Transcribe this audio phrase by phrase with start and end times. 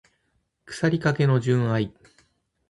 [0.65, 1.93] 腐りかけの純愛